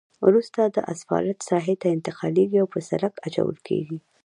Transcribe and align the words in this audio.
وروسته 0.27 0.59
دا 0.75 0.81
اسفالټ 0.93 1.37
ساحې 1.49 1.75
ته 1.81 1.87
انتقالیږي 1.95 2.57
او 2.61 2.67
په 2.73 2.79
سرک 2.89 3.13
اچول 3.27 3.57
کیږي 3.67 3.97